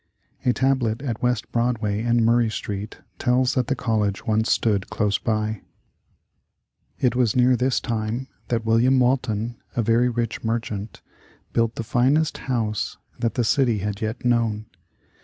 [0.43, 5.19] A tablet at West Broadway and Murray Street tells that the college once stood close
[5.19, 5.61] by.
[6.99, 11.03] It was near this time that William Walton, a very rich merchant,
[11.53, 14.65] built the finest house that the city had yet known.